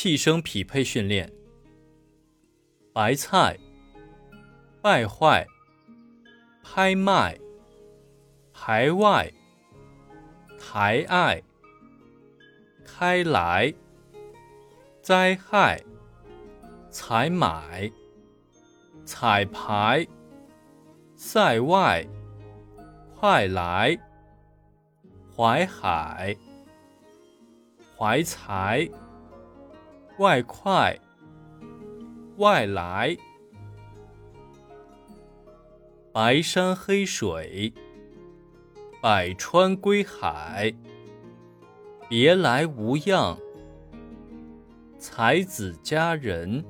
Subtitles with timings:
[0.00, 1.28] 气声匹配训练。
[2.92, 3.58] 白菜，
[4.80, 5.44] 败坏，
[6.62, 7.36] 拍卖，
[8.52, 9.28] 排外，
[10.56, 11.42] 抬爱，
[12.84, 13.74] 开来，
[15.02, 15.82] 灾害，
[16.92, 17.90] 采买，
[19.04, 20.06] 彩排，
[21.16, 22.06] 塞外，
[23.16, 23.98] 快来，
[25.34, 26.36] 淮海，
[27.96, 28.88] 怀才，
[30.18, 30.98] 外快。
[32.38, 33.16] 外来，
[36.12, 37.72] 白山黑水，
[39.00, 40.74] 百川归海。
[42.08, 43.38] 别来无恙，
[44.98, 46.64] 才子佳人。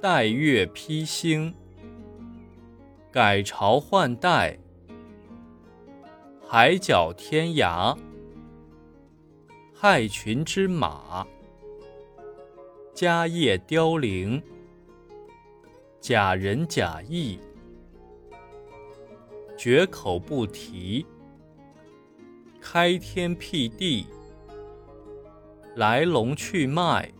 [0.00, 1.54] 待月披星，
[3.10, 4.58] 改朝换代。
[6.46, 7.96] 海角天涯，
[9.74, 11.26] 害群之马。
[12.92, 14.42] 家业凋零，
[16.00, 17.38] 假仁假义，
[19.56, 21.06] 绝口不提，
[22.60, 24.06] 开天辟地，
[25.76, 27.10] 来龙去脉，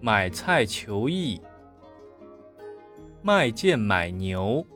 [0.00, 1.40] 买菜求艺，
[3.22, 4.66] 卖贱买牛，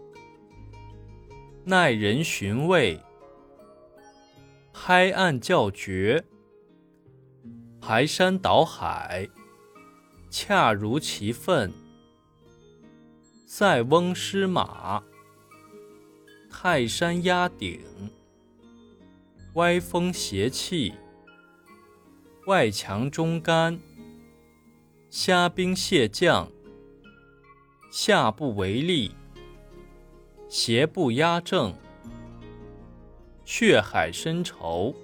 [1.64, 2.98] 耐人寻味，
[4.72, 6.24] 拍案叫绝。
[7.86, 9.28] 排山倒海，
[10.30, 11.70] 恰如其分；
[13.44, 15.02] 塞翁失马，
[16.50, 17.78] 泰山压顶；
[19.56, 20.94] 歪风邪气，
[22.46, 23.78] 外强中干；
[25.10, 26.50] 虾兵蟹将，
[27.92, 29.10] 下不为例；
[30.48, 31.74] 邪不压正，
[33.44, 34.94] 血海深仇。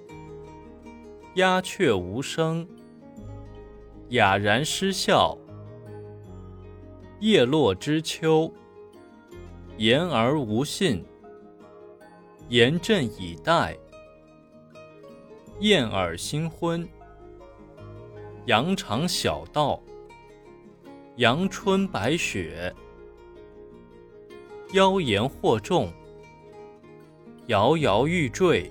[1.35, 2.67] 鸦雀无声，
[4.09, 5.37] 哑然失笑。
[7.21, 8.51] 叶落知秋，
[9.77, 11.05] 言而无信。
[12.49, 13.77] 严阵以待，
[15.61, 16.85] 燕尔新婚。
[18.47, 19.81] 羊肠小道，
[21.15, 22.75] 阳春白雪。
[24.73, 25.93] 妖言惑众，
[27.47, 28.69] 摇摇欲坠。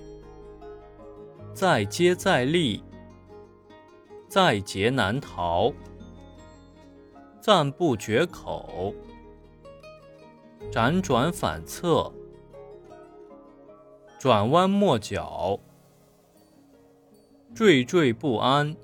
[1.53, 2.83] 再接再厉，
[4.27, 5.71] 在劫难逃，
[7.39, 8.95] 赞不绝口，
[10.71, 12.11] 辗转反侧，
[14.17, 15.59] 转弯抹角，
[17.53, 18.75] 惴惴不安，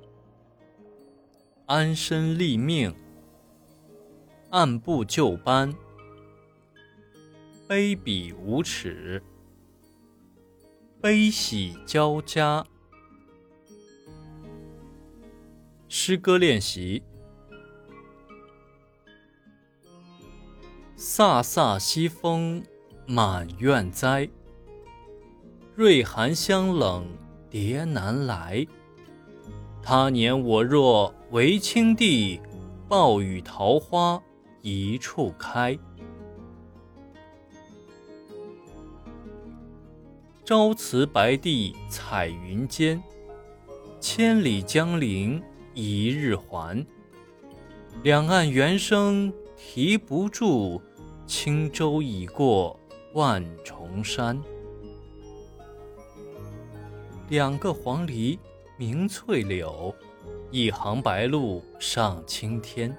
[1.66, 2.94] 安身立命，
[4.50, 5.74] 按部就班，
[7.68, 9.24] 卑鄙无耻。
[11.00, 12.66] 悲喜交加。
[15.88, 17.04] 诗歌练习：
[20.98, 22.64] 飒飒西风
[23.06, 24.28] 满院栽，
[25.76, 27.06] 瑞寒香冷
[27.48, 28.66] 蝶难来。
[29.84, 32.42] 他年我若为青帝，
[32.90, 34.20] 暴雨桃花
[34.64, 35.78] 一处开。
[40.48, 43.04] 朝辞白帝彩云间，
[44.00, 45.44] 千里江陵
[45.74, 46.88] 一日还。
[48.02, 50.82] 两岸猿声啼不住，
[51.26, 52.80] 轻舟已过
[53.14, 54.42] 万重山。
[57.28, 58.40] 两个黄鹂
[58.78, 59.94] 鸣翠柳，
[60.50, 62.96] 一行白鹭上青天。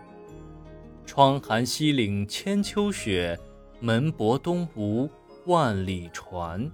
[1.06, 3.40] 窗含西岭千秋雪，
[3.80, 5.08] 门泊东吴
[5.46, 6.70] 万里船。